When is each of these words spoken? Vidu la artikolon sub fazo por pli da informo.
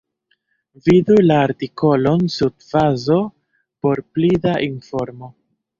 Vidu 0.87 1.17
la 1.25 1.37
artikolon 1.49 2.25
sub 2.39 2.67
fazo 2.73 3.21
por 3.85 4.05
pli 4.19 4.35
da 4.49 4.61
informo. 4.73 5.35